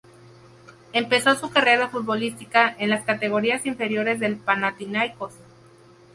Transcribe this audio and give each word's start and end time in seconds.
Empezó 0.93 1.35
su 1.35 1.51
carrera 1.51 1.87
futbolística 1.89 2.75
en 2.79 2.89
las 2.89 3.03
categorías 3.05 3.67
inferiores 3.67 4.19
del 4.19 4.35
Panathinaikos. 4.35 5.35